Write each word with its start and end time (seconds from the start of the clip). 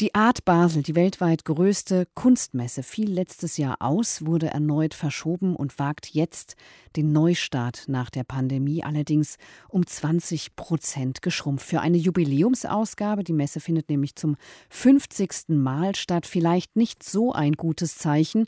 die 0.00 0.14
Art 0.14 0.44
Basel, 0.44 0.82
die 0.82 0.94
weltweit 0.94 1.44
größte 1.46 2.06
Kunstmesse, 2.14 2.82
fiel 2.82 3.10
letztes 3.10 3.56
Jahr 3.56 3.76
aus, 3.80 4.26
wurde 4.26 4.48
erneut 4.48 4.92
verschoben 4.92 5.56
und 5.56 5.78
wagt 5.78 6.08
jetzt 6.12 6.54
den 6.96 7.12
Neustart 7.12 7.84
nach 7.88 8.10
der 8.10 8.24
Pandemie, 8.24 8.82
allerdings 8.82 9.38
um 9.68 9.86
20 9.86 10.54
Prozent 10.54 11.22
geschrumpft. 11.22 11.66
Für 11.66 11.80
eine 11.80 11.96
Jubiläumsausgabe, 11.96 13.24
die 13.24 13.32
Messe 13.32 13.60
findet 13.60 13.88
nämlich 13.88 14.16
zum 14.16 14.36
50. 14.68 15.48
Mal 15.48 15.94
statt, 15.94 16.26
vielleicht 16.26 16.76
nicht 16.76 17.02
so 17.02 17.32
ein 17.32 17.52
gutes 17.52 17.96
Zeichen. 17.96 18.46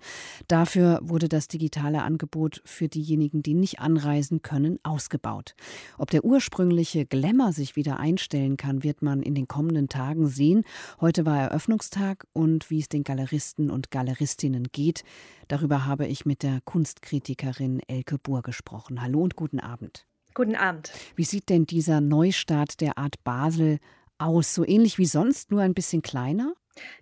Dafür 0.49 1.01
wurde 1.03 1.29
das 1.29 1.49
digitale 1.49 2.03
Angebot 2.03 2.61
für 2.65 2.89
diejenigen, 2.89 3.43
die 3.43 3.55
nicht 3.55 3.81
anreisen 3.81 4.43
können, 4.43 4.79
ausgebaut. 4.83 5.55
Ob 5.97 6.11
der 6.11 6.25
ursprüngliche 6.25 7.07
Glamour 7.07 7.53
sich 7.53 7.77
wieder 7.77 7.99
einstellen 7.99 8.57
kann, 8.57 8.83
wird 8.83 9.03
man 9.03 9.23
in 9.23 9.35
den 9.35 9.49
kommenden 9.49 9.89
Tagen 9.89 10.27
sehen. 10.27 10.65
Heute 11.01 11.25
war 11.25 11.38
Eröffnungstag 11.41 12.27
und 12.33 12.71
wie 12.71 12.81
es 12.81 12.89
den 12.89 13.05
Galeristen 13.05 13.71
und 13.71 13.91
Galeristinnen 13.91 14.69
geht. 14.73 15.05
Darüber 15.49 15.87
habe 15.87 16.07
ich 16.07 16.27
mit 16.27 16.43
der 16.43 16.61
Kunstkritikerin 16.65 17.81
Elke 17.89 18.19
Buhr 18.19 18.43
gesprochen. 18.43 19.01
Hallo 19.03 19.21
und 19.21 19.37
guten 19.37 19.61
Abend. 19.61 20.07
Guten 20.35 20.55
Abend. 20.55 20.93
Wie 21.17 21.25
sieht 21.25 21.49
denn 21.49 21.67
dieser 21.67 22.01
Neustart 22.01 22.81
der 22.81 22.99
Art 22.99 23.23
Basel 23.25 23.79
aus? 24.19 24.55
So 24.55 24.67
ähnlich 24.67 24.99
wie 24.99 25.07
sonst, 25.07 25.51
nur 25.51 25.63
ein 25.63 25.75
bisschen 25.75 26.03
kleiner? 26.03 26.55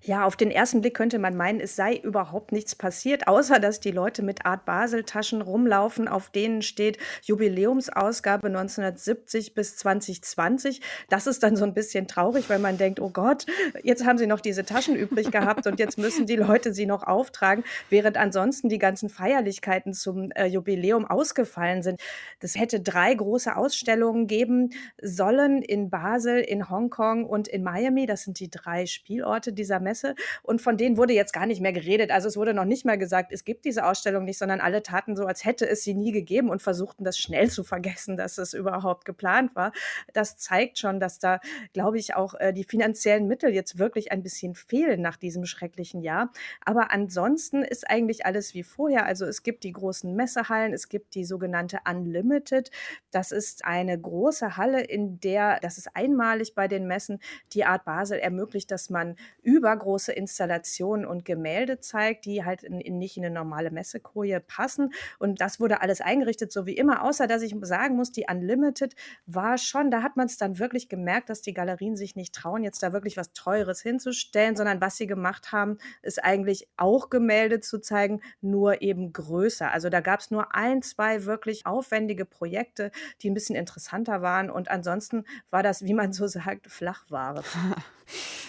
Ja, 0.03 0.25
auf 0.25 0.37
den 0.37 0.51
ersten 0.51 0.81
Blick 0.81 0.95
könnte 0.95 1.19
man 1.19 1.37
meinen, 1.37 1.61
es 1.61 1.77
sei 1.77 1.97
überhaupt 1.97 2.53
nichts 2.53 2.75
passiert, 2.75 3.29
außer 3.29 3.59
dass 3.59 3.81
die 3.81 3.91
Leute 3.91 4.23
mit 4.23 4.47
Art 4.47 4.65
Basel-Taschen 4.65 5.43
rumlaufen, 5.43 6.09
auf 6.09 6.31
denen 6.31 6.63
steht 6.63 6.99
Jubiläumsausgabe 7.23 8.47
1970 8.47 9.55
bis 9.55 9.77
2020. 9.77 10.81
Das 11.09 11.27
ist 11.27 11.43
dann 11.43 11.57
so 11.57 11.65
ein 11.65 11.75
bisschen 11.75 12.07
traurig, 12.07 12.49
weil 12.49 12.59
man 12.59 12.79
denkt, 12.79 13.01
oh 13.01 13.11
Gott, 13.11 13.47
jetzt 13.83 14.07
haben 14.07 14.19
sie 14.19 14.27
noch 14.27 14.41
diese 14.41 14.65
Taschen 14.65 14.97
übrig 14.97 15.31
gehabt 15.31 15.67
und 15.67 15.79
jetzt 15.79 15.99
müssen 15.99 16.27
die 16.27 16.37
Leute 16.37 16.73
sie 16.73 16.87
noch 16.87 17.03
auftragen, 17.03 17.65
während 17.91 18.17
ansonsten 18.17 18.69
die 18.69 18.79
ganzen 18.79 19.09
Feierlichkeiten 19.09 19.93
zum 19.93 20.31
äh, 20.33 20.47
Jubiläum 20.47 21.05
ausgefallen 21.05 21.83
sind. 21.83 22.01
Das 22.41 22.55
hätte 22.55 22.81
drei 22.81 23.15
große 23.15 23.57
Ausstellungen 23.57 24.27
geben 24.27 24.71
sollen 25.03 25.63
in 25.63 25.91
Basel, 25.91 26.39
in 26.39 26.71
Hongkong 26.71 27.25
und 27.25 27.49
in 27.49 27.63
Miami. 27.63 28.07
Das 28.07 28.23
sind 28.23 28.41
die 28.41 28.51
drei 28.51 28.87
Spielorte, 28.87 29.53
die 29.53 29.65
dieser 29.67 29.81
Messe. 29.81 30.15
Und 30.43 30.63
von 30.63 30.77
denen 30.77 30.97
wurde 30.97 31.13
jetzt 31.13 31.33
gar 31.33 31.47
nicht 31.47 31.61
mehr 31.61 31.73
geredet. 31.73 32.11
Also 32.11 32.29
es 32.29 32.37
wurde 32.37 32.55
noch 32.55 32.65
nicht 32.65 32.85
mal 32.85 32.99
gesagt, 32.99 33.33
es 33.33 33.45
gibt 33.45 33.65
diese 33.65 33.85
Ausstellung 33.85 34.25
nicht, 34.25 34.39
sondern 34.39 34.61
alle 34.61 34.83
taten 34.83 35.17
so, 35.17 35.25
als 35.25 35.45
hätte 35.45 35.69
es 35.69 35.83
sie 35.83 35.95
nie 35.95 36.13
gegeben 36.13 36.51
und 36.51 36.63
versuchten 36.63 37.05
das 37.05 37.19
schnell 37.19 37.51
zu 37.51 37.65
vergessen, 37.65 38.17
dass 38.17 38.39
es 38.39 38.55
überhaupt 38.55 39.05
geplant 39.05 39.55
war. 39.57 39.73
Das 40.13 40.37
zeigt 40.37 40.79
schon, 40.79 41.01
dass 41.01 41.19
da, 41.19 41.41
glaube 41.73 41.99
ich, 41.99 42.15
auch 42.15 42.35
äh, 42.35 42.53
die 42.53 42.65
finanziellen 42.65 43.27
Mittel 43.27 43.53
jetzt 43.53 43.79
wirklich 43.79 44.13
ein 44.13 44.23
bisschen 44.23 44.55
fehlen 44.55 45.03
nach 45.03 45.17
diesem 45.17 45.45
schrecklichen 45.47 46.03
Jahr. 46.03 46.33
Aber 46.65 46.93
ansonsten 46.93 47.63
ist 47.63 47.91
eigentlich 47.91 48.25
alles 48.25 48.55
wie 48.55 48.63
vorher. 48.63 49.07
Also 49.07 49.27
es 49.27 49.43
gibt 49.43 49.65
die 49.65 49.73
großen 49.73 50.15
Messehallen, 50.15 50.73
es 50.73 50.89
gibt 50.89 51.15
die 51.15 51.25
sogenannte 51.25 51.81
Unlimited. 51.89 52.71
Das 53.11 53.33
ist 53.33 53.65
eine 53.65 53.99
große 54.01 54.57
Halle, 54.57 54.83
in 54.83 55.19
der, 55.21 55.59
das 55.61 55.79
ist 55.79 55.97
einmalig 55.97 56.55
bei 56.55 56.69
den 56.69 56.87
Messen, 56.87 57.19
die 57.53 57.65
Art 57.65 57.85
Basel 57.85 58.19
ermöglicht, 58.19 58.71
dass 58.71 58.91
man 58.91 59.17
über 59.43 59.56
übergroße 59.57 60.13
Installationen 60.13 61.07
und 61.07 61.25
Gemälde 61.25 61.81
zeigt, 61.81 62.27
die 62.27 62.45
halt 62.45 62.63
in, 62.63 62.81
in 62.81 62.99
nicht 62.99 63.17
in 63.17 63.25
eine 63.25 63.35
normale 63.35 63.71
Messekoje 63.71 64.41
passen. 64.41 64.93
Und 65.19 65.41
das 65.41 65.59
wurde 65.59 65.81
alles 65.81 66.01
eingerichtet, 66.01 66.53
so 66.53 66.67
wie 66.67 66.77
immer, 66.77 67.03
außer 67.03 67.27
dass 67.27 67.43
ich 67.43 67.57
sagen 67.63 67.97
muss, 67.97 68.13
die 68.13 68.27
Unlimited 68.31 68.95
war 69.27 69.59
schon, 69.59 69.91
da 69.91 70.03
hat 70.03 70.17
man 70.17 70.27
es 70.27 70.37
dann 70.37 70.59
wirklich 70.59 70.89
gemerkt, 70.89 71.31
dass 71.31 71.43
die 71.43 71.55
Galerien 71.55 71.97
sich 71.97 72.17
nicht 72.17 72.35
trauen, 72.35 72.63
jetzt 72.63 72.83
da 72.83 72.93
wirklich 72.93 73.17
was 73.17 73.33
Teures 73.33 73.81
hinzustellen, 73.81 74.57
sondern 74.57 74.81
was 74.81 74.97
sie 74.97 75.07
gemacht 75.07 75.53
haben, 75.53 75.79
ist 76.03 76.23
eigentlich 76.23 76.69
auch 76.77 77.09
Gemälde 77.11 77.61
zu 77.61 77.81
zeigen, 77.81 78.21
nur 78.41 78.83
eben 78.83 79.13
größer. 79.13 79.73
Also 79.73 79.89
da 79.89 80.01
gab 80.01 80.21
es 80.21 80.31
nur 80.31 80.55
ein, 80.55 80.83
zwei 80.83 81.25
wirklich 81.25 81.67
aufwendige 81.67 82.27
Projekte, 82.27 82.91
die 83.23 83.31
ein 83.31 83.35
bisschen 83.35 83.57
interessanter 83.57 84.21
waren. 84.23 84.51
Und 84.51 84.71
ansonsten 84.71 85.25
war 85.51 85.63
das, 85.63 85.85
wie 85.85 85.95
man 85.95 86.13
so 86.13 86.27
sagt, 86.27 86.69
Flachware. 86.69 87.43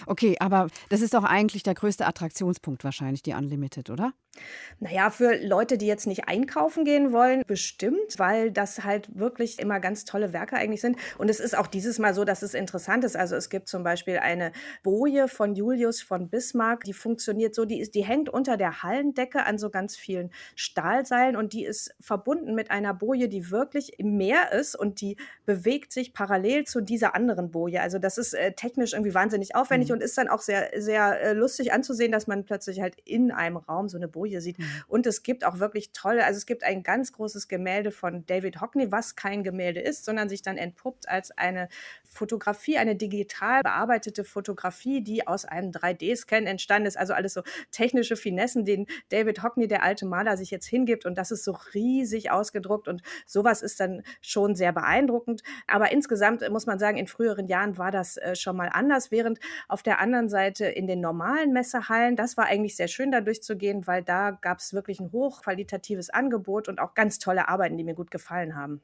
Okay, 0.06 0.38
aber 0.40 0.68
das 0.90 1.02
ist 1.02 1.14
doch 1.14 1.24
eigentlich 1.24 1.64
der 1.64 1.74
größte 1.74 2.06
Attraktionspunkt 2.06 2.84
wahrscheinlich, 2.84 3.22
die 3.22 3.34
Unlimited, 3.34 3.90
oder? 3.90 4.14
Naja, 4.80 5.10
für 5.10 5.36
Leute, 5.36 5.78
die 5.78 5.88
jetzt 5.88 6.06
nicht 6.06 6.28
einkaufen 6.28 6.86
gehen 6.86 7.12
wollen, 7.12 7.44
bestimmt, 7.48 8.18
weil 8.18 8.52
das 8.52 8.84
halt 8.84 9.18
wirklich 9.18 9.60
immer 9.60 9.80
ganz 9.80 10.06
tolle 10.06 10.34
Werke 10.34 10.56
eigentlich 10.56 10.82
sind. 10.82 10.98
Und 11.18 11.30
es 11.30 11.40
ist 11.40 11.58
auch 11.58 11.68
dieses 11.68 11.98
Mal 12.00 12.14
so, 12.14 12.24
dass 12.24 12.44
es 12.44 12.54
interessant 12.54 13.04
ist. 13.04 13.16
Also 13.16 13.36
es 13.36 13.50
gibt 13.50 13.68
zum 13.68 13.84
Beispiel 13.84 14.18
eine 14.18 14.52
Boje 14.84 15.28
von 15.28 15.56
Julius 15.56 16.02
von 16.02 16.30
Bismarck, 16.30 16.84
die 16.84 16.94
funktioniert 16.94 17.56
so, 17.56 17.66
die, 17.66 17.80
ist, 17.80 17.96
die 17.96 18.06
hängt 18.06 18.30
unter 18.30 18.58
der 18.58 18.84
Hallendecke 18.84 19.46
an 19.46 19.58
so 19.58 19.70
ganz 19.70 19.96
vielen 19.96 20.32
Stahlseilen 20.56 21.36
und 21.36 21.54
die 21.54 21.66
ist 21.66 21.96
verbunden 22.00 22.54
mit 22.54 22.70
einer 22.72 22.94
Boje, 22.94 23.30
die 23.30 23.50
wirklich 23.50 24.00
im 24.00 24.18
Meer 24.18 24.52
ist 24.52 24.76
und 24.76 25.02
die 25.02 25.18
bewegt 25.46 25.92
sich 25.92 26.14
parallel 26.14 26.66
zu 26.66 26.82
dieser 26.82 27.16
anderen 27.16 27.52
Boje. 27.52 27.82
Also 27.82 27.98
das 28.00 28.18
ist 28.18 28.34
äh, 28.34 28.54
technisch 28.54 28.94
irgendwie 28.94 29.14
wahnsinnig 29.14 29.56
aufwendig 29.56 29.90
mhm. 29.90 29.96
und 29.96 30.04
ist 30.04 30.18
dann 30.18 30.28
auch 30.28 30.42
sehr, 30.42 30.70
sehr 30.82 31.22
äh, 31.22 31.34
lustig 31.34 31.74
anzusehen, 31.74 32.12
dass 32.12 32.28
man 32.28 32.46
plötzlich 32.46 32.82
halt 32.82 32.96
in 33.06 33.32
einem 33.32 33.58
Raum 33.58 33.90
so 33.90 33.98
eine 33.98 34.08
Boje 34.08 34.42
sieht. 34.42 34.60
Mhm. 34.60 34.66
Und 34.88 35.08
es 35.08 35.24
gibt 35.24 35.46
auch 35.46 35.60
wirklich 35.60 35.92
tolle, 35.92 36.26
also 36.26 36.38
es 36.38 36.46
gibt 36.46 36.64
ein 36.64 36.84
ganz 36.84 37.12
großes 37.14 37.48
Gemälde 37.48 37.92
von 37.92 38.26
David 38.26 38.62
Hockney, 38.62 38.92
was 38.92 39.16
kein 39.16 39.44
Gemälde 39.44 39.80
ist, 39.82 40.06
sondern 40.06 40.30
sich 40.30 40.42
dann 40.42 40.58
entpuppt 40.58 41.10
als 41.10 41.32
eine 41.32 41.70
Fotografie, 42.04 42.78
eine 42.78 42.96
digital 42.96 43.62
bearbeitete 43.62 44.24
Fotografie, 44.24 45.02
die 45.02 45.28
aus 45.28 45.46
einem 45.46 45.72
3D-Scan 45.72 46.46
entstanden 46.46 46.88
ist. 46.88 46.98
Also 46.98 47.14
alles 47.14 47.34
so 47.34 47.42
technische 47.72 48.16
Finessen, 48.16 48.66
denen 48.66 48.88
David 49.10 49.44
Hockney, 49.44 49.68
der 49.68 49.84
alte 49.84 50.06
Maler, 50.06 50.38
sich 50.38 50.52
jetzt 50.52 50.66
hingibt. 50.66 51.06
Und 51.06 51.18
das 51.18 51.32
ist 51.32 51.44
so 51.44 51.58
riesig 51.74 52.32
ausgedruckt. 52.32 52.88
Und 52.88 53.02
sowas 53.26 53.62
ist 53.62 53.80
dann 53.80 54.04
schon 54.22 54.56
sehr 54.56 54.74
beeindruckend. 54.74 55.44
Aber 55.68 55.92
insgesamt 55.92 56.48
muss 56.50 56.66
man 56.66 56.80
sagen, 56.80 56.98
in 56.98 57.08
früheren 57.08 57.48
Jahren 57.48 57.78
war 57.78 57.92
das 57.92 58.18
äh, 58.18 58.36
schon 58.36 58.58
mal 58.58 58.70
anders. 58.72 59.12
Während 59.12 59.40
auf 59.68 59.84
der 59.84 60.00
anderen 60.00 60.30
Seite 60.30 60.67
in 60.70 60.88
den 60.88 61.02
normalen 61.02 61.54
Messehallen, 61.54 62.16
das 62.16 62.38
war 62.38 62.46
eigentlich 62.46 62.76
sehr 62.76 62.88
schön 62.88 63.12
da 63.12 63.22
durchzugehen, 63.22 63.88
weil 63.88 64.04
da 64.04 64.32
gab 64.32 64.60
es 64.60 64.74
wirklich 64.74 65.00
ein 65.00 65.12
hochqualitatives 65.12 66.10
Angebot 66.10 66.68
und 66.68 66.80
auch 66.80 66.94
ganz 66.94 67.20
tolle 67.20 67.48
Arbeiten, 67.48 67.78
die 67.78 67.84
mir 67.84 67.96
gut 67.96 68.12
gefallen 68.12 68.56
haben. 68.56 68.82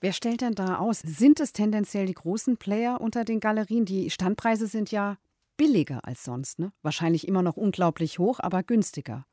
Wer 0.00 0.12
stellt 0.12 0.40
denn 0.40 0.54
da 0.54 0.78
aus? 0.78 1.00
Sind 1.00 1.38
es 1.40 1.52
tendenziell 1.52 2.06
die 2.06 2.14
großen 2.14 2.56
Player 2.56 3.00
unter 3.00 3.24
den 3.24 3.40
Galerien? 3.40 3.84
Die 3.84 4.10
Standpreise 4.10 4.66
sind 4.66 4.90
ja 4.90 5.16
billiger 5.56 6.04
als 6.04 6.24
sonst, 6.24 6.58
ne? 6.58 6.72
Wahrscheinlich 6.82 7.28
immer 7.28 7.42
noch 7.42 7.56
unglaublich 7.56 8.18
hoch, 8.18 8.40
aber 8.40 8.62
günstiger. 8.62 9.26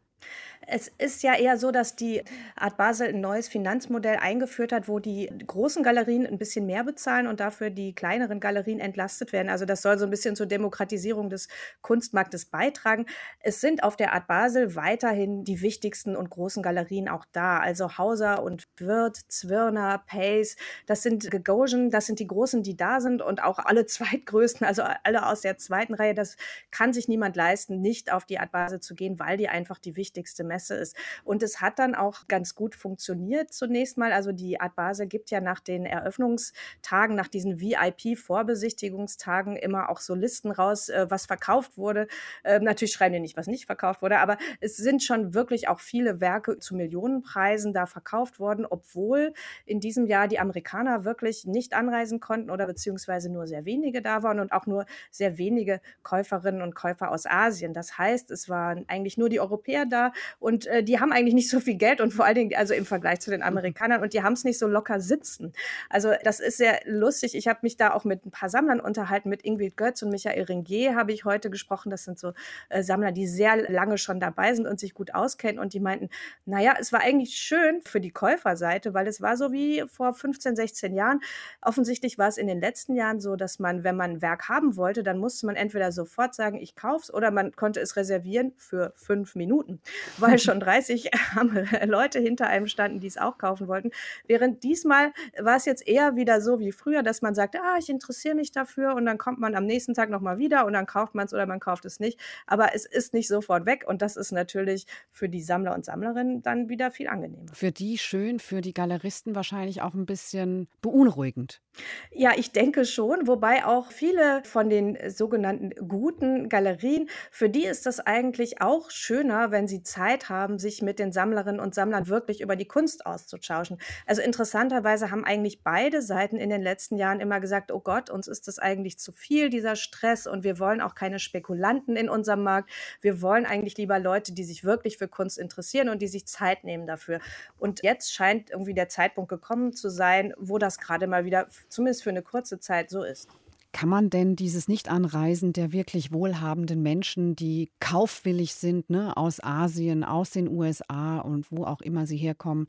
Es 0.71 0.87
ist 0.99 1.23
ja 1.23 1.33
eher 1.35 1.57
so, 1.57 1.71
dass 1.71 1.95
die 1.95 2.23
Art 2.55 2.77
Basel 2.77 3.09
ein 3.09 3.21
neues 3.21 3.47
Finanzmodell 3.47 4.17
eingeführt 4.17 4.71
hat, 4.71 4.87
wo 4.87 4.99
die 4.99 5.27
großen 5.47 5.81
Galerien 5.81 6.27
ein 6.27 6.37
bisschen 6.37 6.67
mehr 6.67 6.83
bezahlen 6.83 7.25
und 7.25 7.39
dafür 7.39 7.71
die 7.71 7.95
kleineren 7.95 8.39
Galerien 8.39 8.79
entlastet 8.79 9.33
werden. 9.33 9.49
Also 9.49 9.65
das 9.65 9.81
soll 9.81 9.97
so 9.97 10.05
ein 10.05 10.11
bisschen 10.11 10.35
zur 10.35 10.45
Demokratisierung 10.45 11.31
des 11.31 11.47
Kunstmarktes 11.81 12.45
beitragen. 12.45 13.07
Es 13.39 13.61
sind 13.61 13.83
auf 13.83 13.95
der 13.95 14.13
Art 14.13 14.27
Basel 14.27 14.75
weiterhin 14.75 15.43
die 15.43 15.61
wichtigsten 15.61 16.15
und 16.15 16.29
großen 16.29 16.61
Galerien 16.61 17.09
auch 17.09 17.25
da. 17.31 17.57
Also 17.57 17.97
Hauser 17.97 18.43
und 18.43 18.67
Wirth, 18.77 19.17
Zwirner, 19.27 20.03
Pace, 20.05 20.55
das 20.85 21.01
sind 21.01 21.31
Gagosian, 21.31 21.89
das 21.89 22.05
sind 22.05 22.19
die 22.19 22.27
großen, 22.27 22.61
die 22.61 22.77
da 22.77 23.01
sind 23.01 23.23
und 23.23 23.41
auch 23.41 23.57
alle 23.57 23.85
zweitgrößten, 23.87 24.67
also 24.67 24.83
alle 25.03 25.25
aus 25.25 25.41
der 25.41 25.57
zweiten 25.57 25.95
Reihe. 25.95 26.13
Das 26.13 26.37
kann 26.69 26.93
sich 26.93 27.07
niemand 27.07 27.35
leisten, 27.35 27.81
nicht 27.81 28.11
auf 28.11 28.25
die 28.25 28.39
Art 28.39 28.51
Basel 28.51 28.79
zu 28.79 28.93
gehen, 28.93 29.17
weil 29.17 29.37
die 29.37 29.49
einfach 29.49 29.79
die 29.79 29.95
wichtigste 29.95 30.43
Messe 30.43 30.58
ist. 30.67 30.95
Und 31.23 31.43
es 31.43 31.61
hat 31.61 31.79
dann 31.79 31.95
auch 31.95 32.27
ganz 32.27 32.55
gut 32.55 32.75
funktioniert 32.75 33.53
zunächst 33.53 33.97
mal. 33.97 34.11
Also 34.11 34.31
die 34.31 34.59
Art 34.59 34.75
Basel 34.75 35.07
gibt 35.07 35.29
ja 35.29 35.39
nach 35.39 35.59
den 35.59 35.85
Eröffnungstagen, 35.85 37.15
nach 37.15 37.27
diesen 37.27 37.59
VIP-Vorbesichtigungstagen 37.59 39.55
immer 39.55 39.89
auch 39.89 39.99
so 39.99 40.15
Listen 40.15 40.51
raus, 40.51 40.89
äh, 40.89 41.05
was 41.09 41.27
verkauft 41.27 41.77
wurde. 41.77 42.07
Ähm, 42.43 42.63
natürlich 42.63 42.93
schreiben 42.93 43.13
die 43.13 43.19
nicht, 43.19 43.37
was 43.37 43.47
nicht 43.47 43.65
verkauft 43.65 44.01
wurde, 44.01 44.19
aber 44.19 44.37
es 44.59 44.77
sind 44.77 45.03
schon 45.03 45.33
wirklich 45.33 45.67
auch 45.67 45.79
viele 45.79 46.19
Werke 46.19 46.57
zu 46.59 46.75
Millionenpreisen 46.75 47.73
da 47.73 47.85
verkauft 47.85 48.39
worden, 48.39 48.65
obwohl 48.67 49.33
in 49.65 49.79
diesem 49.79 50.07
Jahr 50.07 50.27
die 50.27 50.39
Amerikaner 50.39 51.05
wirklich 51.05 51.45
nicht 51.45 51.73
anreisen 51.73 52.19
konnten 52.19 52.49
oder 52.49 52.65
beziehungsweise 52.65 53.31
nur 53.31 53.47
sehr 53.47 53.65
wenige 53.65 54.01
da 54.01 54.23
waren 54.23 54.39
und 54.39 54.51
auch 54.51 54.65
nur 54.65 54.85
sehr 55.11 55.37
wenige 55.37 55.81
Käuferinnen 56.03 56.61
und 56.61 56.75
Käufer 56.75 57.11
aus 57.11 57.25
Asien. 57.25 57.73
Das 57.73 57.97
heißt, 57.97 58.31
es 58.31 58.49
waren 58.49 58.85
eigentlich 58.87 59.17
nur 59.17 59.29
die 59.29 59.39
Europäer 59.39 59.85
da, 59.85 59.99
da 59.99 60.13
und 60.49 60.65
äh, 60.65 60.83
die 60.83 60.99
haben 60.99 61.11
eigentlich 61.11 61.35
nicht 61.35 61.49
so 61.49 61.59
viel 61.59 61.75
Geld 61.75 62.01
und 62.01 62.11
vor 62.11 62.25
allen 62.25 62.33
Dingen, 62.33 62.55
also 62.55 62.73
im 62.73 62.85
Vergleich 62.85 63.19
zu 63.19 63.29
den 63.29 63.43
Amerikanern 63.43 64.01
und 64.01 64.13
die 64.13 64.23
haben 64.23 64.33
es 64.33 64.43
nicht 64.43 64.57
so 64.57 64.65
locker 64.65 64.99
sitzen. 64.99 65.53
Also 65.89 66.11
das 66.23 66.39
ist 66.39 66.57
sehr 66.57 66.79
lustig. 66.85 67.35
Ich 67.35 67.47
habe 67.47 67.59
mich 67.61 67.77
da 67.77 67.93
auch 67.93 68.03
mit 68.03 68.25
ein 68.25 68.31
paar 68.31 68.49
Sammlern 68.49 68.79
unterhalten, 68.79 69.29
mit 69.29 69.43
Ingrid 69.43 69.77
Götz 69.77 70.01
und 70.01 70.09
Michael 70.09 70.41
Ringier 70.41 70.95
habe 70.95 71.13
ich 71.13 71.23
heute 71.23 71.51
gesprochen. 71.51 71.91
Das 71.91 72.03
sind 72.03 72.17
so 72.17 72.33
äh, 72.69 72.81
Sammler, 72.81 73.11
die 73.11 73.27
sehr 73.27 73.69
lange 73.69 73.99
schon 73.99 74.19
dabei 74.19 74.55
sind 74.55 74.65
und 74.65 74.79
sich 74.79 74.95
gut 74.95 75.13
auskennen 75.13 75.59
und 75.59 75.73
die 75.73 75.79
meinten, 75.79 76.09
naja, 76.45 76.73
es 76.79 76.91
war 76.91 77.01
eigentlich 77.01 77.35
schön 77.35 77.81
für 77.85 78.01
die 78.01 78.09
Käuferseite, 78.09 78.95
weil 78.95 79.05
es 79.05 79.21
war 79.21 79.37
so 79.37 79.51
wie 79.51 79.83
vor 79.87 80.15
15, 80.15 80.55
16 80.55 80.95
Jahren. 80.95 81.19
Offensichtlich 81.61 82.17
war 82.17 82.27
es 82.27 82.39
in 82.39 82.47
den 82.47 82.59
letzten 82.59 82.95
Jahren 82.95 83.19
so, 83.19 83.35
dass 83.35 83.59
man, 83.59 83.83
wenn 83.83 83.95
man 83.95 84.13
ein 84.13 84.21
Werk 84.23 84.49
haben 84.49 84.75
wollte, 84.77 85.03
dann 85.03 85.19
musste 85.19 85.45
man 85.45 85.55
entweder 85.55 85.91
sofort 85.91 86.33
sagen, 86.33 86.57
ich 86.57 86.73
kauf's 86.73 87.13
oder 87.13 87.29
man 87.29 87.55
konnte 87.55 87.79
es 87.81 87.95
reservieren 87.95 88.53
für 88.57 88.93
fünf 88.95 89.35
Minuten, 89.35 89.79
weil 90.17 90.38
schon 90.39 90.59
30 90.59 91.11
Leute 91.85 92.19
hinter 92.19 92.47
einem 92.47 92.67
standen, 92.67 92.99
die 92.99 93.07
es 93.07 93.17
auch 93.17 93.37
kaufen 93.37 93.67
wollten. 93.67 93.91
Während 94.27 94.63
diesmal 94.63 95.11
war 95.39 95.55
es 95.55 95.65
jetzt 95.65 95.87
eher 95.87 96.15
wieder 96.15 96.41
so 96.41 96.59
wie 96.59 96.71
früher, 96.71 97.03
dass 97.03 97.21
man 97.21 97.35
sagt, 97.35 97.55
ah, 97.55 97.77
ich 97.79 97.89
interessiere 97.89 98.35
mich 98.35 98.51
dafür 98.51 98.95
und 98.95 99.05
dann 99.05 99.17
kommt 99.17 99.39
man 99.39 99.55
am 99.55 99.65
nächsten 99.65 99.93
Tag 99.93 100.09
nochmal 100.09 100.37
wieder 100.37 100.65
und 100.65 100.73
dann 100.73 100.85
kauft 100.85 101.15
man 101.15 101.25
es 101.25 101.33
oder 101.33 101.45
man 101.45 101.59
kauft 101.59 101.85
es 101.85 101.99
nicht. 101.99 102.19
Aber 102.47 102.73
es 102.73 102.85
ist 102.85 103.13
nicht 103.13 103.27
sofort 103.27 103.65
weg 103.65 103.85
und 103.87 104.01
das 104.01 104.17
ist 104.17 104.31
natürlich 104.31 104.85
für 105.11 105.29
die 105.29 105.41
Sammler 105.41 105.75
und 105.75 105.85
Sammlerinnen 105.85 106.41
dann 106.41 106.69
wieder 106.69 106.91
viel 106.91 107.07
angenehmer. 107.07 107.51
Für 107.53 107.71
die 107.71 107.97
schön, 107.97 108.39
für 108.39 108.61
die 108.61 108.73
Galeristen 108.73 109.35
wahrscheinlich 109.35 109.81
auch 109.81 109.93
ein 109.93 110.05
bisschen 110.05 110.67
beunruhigend. 110.81 111.61
Ja, 112.11 112.31
ich 112.35 112.51
denke 112.51 112.85
schon, 112.85 113.27
wobei 113.27 113.65
auch 113.65 113.91
viele 113.91 114.43
von 114.43 114.69
den 114.69 114.97
sogenannten 115.09 115.71
guten 115.87 116.49
Galerien, 116.49 117.09
für 117.31 117.49
die 117.49 117.65
ist 117.65 117.85
das 117.85 117.99
eigentlich 117.99 118.61
auch 118.61 118.89
schöner, 118.91 119.51
wenn 119.51 119.67
sie 119.67 119.83
Zeit 119.83 120.29
haben, 120.29 120.59
sich 120.59 120.81
mit 120.81 120.99
den 120.99 121.11
Sammlerinnen 121.11 121.59
und 121.59 121.75
Sammlern 121.75 122.07
wirklich 122.07 122.41
über 122.41 122.55
die 122.55 122.67
Kunst 122.67 123.05
auszutauschen. 123.05 123.77
Also 124.05 124.21
interessanterweise 124.21 125.11
haben 125.11 125.23
eigentlich 125.25 125.63
beide 125.63 126.01
Seiten 126.01 126.37
in 126.37 126.49
den 126.49 126.61
letzten 126.61 126.97
Jahren 126.97 127.19
immer 127.19 127.39
gesagt, 127.39 127.71
oh 127.71 127.79
Gott, 127.79 128.09
uns 128.09 128.27
ist 128.27 128.47
das 128.47 128.59
eigentlich 128.59 128.97
zu 128.99 129.11
viel, 129.11 129.49
dieser 129.49 129.75
Stress, 129.75 130.27
und 130.27 130.43
wir 130.43 130.59
wollen 130.59 130.81
auch 130.81 130.95
keine 130.95 131.19
Spekulanten 131.19 131.95
in 131.95 132.09
unserem 132.09 132.43
Markt. 132.43 132.69
Wir 133.01 133.21
wollen 133.21 133.45
eigentlich 133.45 133.77
lieber 133.77 133.99
Leute, 133.99 134.33
die 134.33 134.43
sich 134.43 134.63
wirklich 134.63 134.97
für 134.97 135.07
Kunst 135.07 135.37
interessieren 135.37 135.89
und 135.89 136.01
die 136.01 136.07
sich 136.07 136.25
Zeit 136.25 136.63
nehmen 136.63 136.87
dafür. 136.87 137.19
Und 137.57 137.83
jetzt 137.83 138.13
scheint 138.13 138.49
irgendwie 138.49 138.73
der 138.73 138.89
Zeitpunkt 138.89 139.29
gekommen 139.29 139.73
zu 139.73 139.89
sein, 139.89 140.33
wo 140.37 140.57
das 140.57 140.79
gerade 140.79 141.07
mal 141.07 141.25
wieder 141.25 141.47
zumindest 141.69 142.03
für 142.03 142.09
eine 142.09 142.21
kurze 142.21 142.59
Zeit 142.59 142.89
so 142.89 143.03
ist. 143.03 143.29
Kann 143.71 143.89
man 143.89 144.09
denn 144.09 144.35
dieses 144.35 144.67
Nicht-Anreisen 144.67 145.53
der 145.53 145.71
wirklich 145.71 146.11
wohlhabenden 146.11 146.81
Menschen, 146.81 147.35
die 147.35 147.71
kaufwillig 147.79 148.55
sind, 148.55 148.89
ne, 148.89 149.15
aus 149.15 149.43
Asien, 149.43 150.03
aus 150.03 150.31
den 150.31 150.47
USA 150.49 151.19
und 151.19 151.45
wo 151.51 151.65
auch 151.65 151.81
immer 151.81 152.07
sie 152.07 152.17
herkommen, 152.17 152.67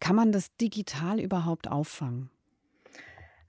kann 0.00 0.16
man 0.16 0.32
das 0.32 0.56
digital 0.56 1.20
überhaupt 1.20 1.68
auffangen? 1.68 2.30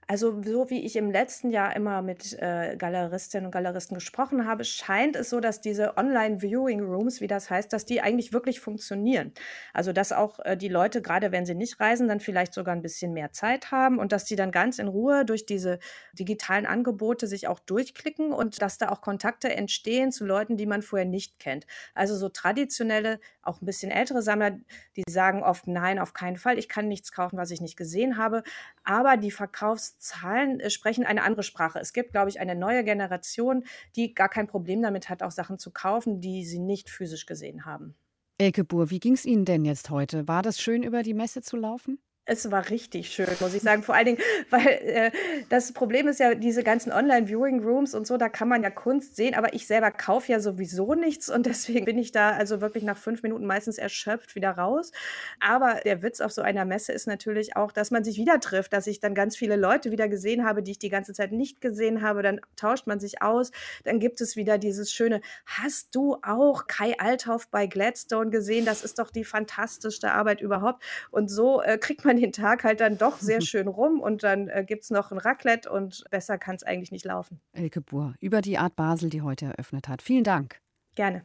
Also, 0.08 0.42
so 0.42 0.68
wie 0.68 0.84
ich 0.84 0.96
im 0.96 1.10
letzten 1.10 1.50
Jahr 1.50 1.74
immer 1.76 2.02
mit, 2.02 2.34
äh, 2.40 2.76
Galeristinnen 2.76 3.46
und 3.46 3.52
Galeristen 3.52 3.94
gesprochen 3.94 4.46
habe, 4.46 4.64
scheint 4.64 5.16
es 5.16 5.30
so, 5.30 5.40
dass 5.40 5.60
diese 5.60 5.96
Online-Viewing-Rooms, 5.96 7.20
wie 7.20 7.28
das 7.28 7.48
heißt, 7.50 7.72
dass 7.72 7.86
die 7.86 8.00
eigentlich 8.02 8.32
wirklich 8.32 8.60
funktionieren. 8.60 9.32
Also, 9.72 9.92
dass 9.92 10.12
auch, 10.12 10.40
äh, 10.40 10.56
die 10.56 10.68
Leute, 10.68 11.02
gerade 11.02 11.30
wenn 11.32 11.46
sie 11.46 11.54
nicht 11.54 11.78
reisen, 11.80 12.08
dann 12.08 12.20
vielleicht 12.20 12.52
sogar 12.52 12.74
ein 12.74 12.82
bisschen 12.82 13.12
mehr 13.12 13.32
Zeit 13.32 13.70
haben 13.70 13.98
und 13.98 14.12
dass 14.12 14.26
sie 14.26 14.36
dann 14.36 14.50
ganz 14.50 14.78
in 14.80 14.88
Ruhe 14.88 15.24
durch 15.24 15.46
diese 15.46 15.78
digitalen 16.12 16.66
Angebote 16.66 17.26
sich 17.26 17.46
auch 17.48 17.60
durchklicken 17.60 18.32
und 18.32 18.60
dass 18.60 18.78
da 18.78 18.88
auch 18.90 19.00
Kontakte 19.02 19.54
entstehen 19.54 20.10
zu 20.12 20.26
Leuten, 20.26 20.56
die 20.56 20.66
man 20.66 20.82
vorher 20.82 21.06
nicht 21.06 21.38
kennt. 21.38 21.64
Also, 21.94 22.16
so 22.16 22.28
traditionelle, 22.28 23.20
auch 23.42 23.62
ein 23.62 23.66
bisschen 23.66 23.90
ältere 23.92 24.20
Sammler, 24.22 24.58
die 24.96 25.04
sagen 25.08 25.42
oft: 25.42 25.66
„Nein, 25.68 25.98
auf 25.98 26.12
keinen 26.12 26.36
Fall. 26.36 26.58
Ich 26.58 26.68
kann 26.68 26.88
nichts 26.88 27.12
kaufen, 27.12 27.38
was 27.38 27.50
ich 27.50 27.60
nicht 27.60 27.76
gesehen 27.76 28.16
habe.“ 28.18 28.42
Aber 28.84 29.16
die 29.16 29.30
Verkaufs 29.30 29.91
Zahlen 29.98 30.60
äh, 30.60 30.70
sprechen 30.70 31.04
eine 31.04 31.22
andere 31.22 31.42
Sprache. 31.42 31.78
Es 31.78 31.92
gibt, 31.92 32.12
glaube 32.12 32.30
ich, 32.30 32.40
eine 32.40 32.54
neue 32.54 32.84
Generation, 32.84 33.64
die 33.96 34.14
gar 34.14 34.28
kein 34.28 34.46
Problem 34.46 34.82
damit 34.82 35.08
hat, 35.08 35.22
auch 35.22 35.30
Sachen 35.30 35.58
zu 35.58 35.70
kaufen, 35.70 36.20
die 36.20 36.44
sie 36.44 36.58
nicht 36.58 36.90
physisch 36.90 37.26
gesehen 37.26 37.64
haben. 37.64 37.94
Elke 38.38 38.64
Buhr, 38.64 38.90
wie 38.90 39.00
ging 39.00 39.14
es 39.14 39.24
Ihnen 39.24 39.44
denn 39.44 39.64
jetzt 39.64 39.90
heute? 39.90 40.26
War 40.26 40.42
das 40.42 40.60
schön, 40.60 40.82
über 40.82 41.02
die 41.02 41.14
Messe 41.14 41.42
zu 41.42 41.56
laufen? 41.56 41.98
Es 42.32 42.50
war 42.50 42.70
richtig 42.70 43.10
schön, 43.10 43.28
muss 43.40 43.52
ich 43.52 43.60
sagen. 43.60 43.82
Vor 43.82 43.94
allen 43.94 44.06
Dingen, 44.06 44.18
weil 44.48 44.66
äh, 44.66 45.10
das 45.50 45.72
Problem 45.72 46.08
ist 46.08 46.18
ja, 46.18 46.34
diese 46.34 46.62
ganzen 46.62 46.90
Online-Viewing-Rooms 46.90 47.94
und 47.94 48.06
so, 48.06 48.16
da 48.16 48.30
kann 48.30 48.48
man 48.48 48.62
ja 48.62 48.70
Kunst 48.70 49.16
sehen, 49.16 49.34
aber 49.34 49.52
ich 49.52 49.66
selber 49.66 49.90
kaufe 49.90 50.32
ja 50.32 50.40
sowieso 50.40 50.94
nichts 50.94 51.28
und 51.28 51.44
deswegen 51.46 51.84
bin 51.84 51.98
ich 51.98 52.10
da 52.10 52.30
also 52.30 52.62
wirklich 52.62 52.84
nach 52.84 52.96
fünf 52.96 53.22
Minuten 53.22 53.44
meistens 53.44 53.76
erschöpft 53.76 54.34
wieder 54.34 54.52
raus. 54.52 54.92
Aber 55.40 55.80
der 55.84 56.02
Witz 56.02 56.22
auf 56.22 56.32
so 56.32 56.40
einer 56.40 56.64
Messe 56.64 56.92
ist 56.92 57.06
natürlich 57.06 57.54
auch, 57.54 57.70
dass 57.70 57.90
man 57.90 58.02
sich 58.02 58.16
wieder 58.16 58.40
trifft, 58.40 58.72
dass 58.72 58.86
ich 58.86 58.98
dann 58.98 59.14
ganz 59.14 59.36
viele 59.36 59.56
Leute 59.56 59.90
wieder 59.90 60.08
gesehen 60.08 60.46
habe, 60.46 60.62
die 60.62 60.70
ich 60.70 60.78
die 60.78 60.88
ganze 60.88 61.12
Zeit 61.12 61.32
nicht 61.32 61.60
gesehen 61.60 62.00
habe. 62.00 62.22
Dann 62.22 62.40
tauscht 62.56 62.86
man 62.86 62.98
sich 62.98 63.20
aus. 63.20 63.50
Dann 63.84 64.00
gibt 64.00 64.22
es 64.22 64.36
wieder 64.36 64.56
dieses 64.56 64.90
schöne, 64.90 65.20
hast 65.44 65.94
du 65.94 66.16
auch 66.22 66.66
Kai 66.66 66.94
Althoff 66.98 67.48
bei 67.48 67.66
Gladstone 67.66 68.30
gesehen? 68.30 68.64
Das 68.64 68.84
ist 68.84 68.98
doch 68.98 69.10
die 69.10 69.24
fantastischste 69.24 70.12
Arbeit 70.12 70.40
überhaupt. 70.40 70.82
Und 71.10 71.28
so 71.28 71.60
äh, 71.60 71.76
kriegt 71.76 72.06
man 72.06 72.12
man 72.12 72.21
den 72.22 72.32
Tag 72.32 72.64
halt 72.64 72.80
dann 72.80 72.96
doch 72.98 73.18
sehr 73.18 73.40
schön 73.42 73.68
rum 73.68 74.00
und 74.00 74.22
dann 74.22 74.48
äh, 74.48 74.64
gibt 74.66 74.84
es 74.84 74.90
noch 74.90 75.12
ein 75.12 75.18
Raclette 75.18 75.70
und 75.70 76.04
besser 76.10 76.38
kann 76.38 76.54
es 76.54 76.62
eigentlich 76.62 76.92
nicht 76.92 77.04
laufen. 77.04 77.40
Elke 77.52 77.80
Buhr 77.80 78.14
über 78.20 78.40
die 78.40 78.58
Art 78.58 78.76
Basel, 78.76 79.10
die 79.10 79.22
heute 79.22 79.46
eröffnet 79.46 79.88
hat. 79.88 80.02
Vielen 80.02 80.24
Dank. 80.24 80.60
Gerne. 80.94 81.24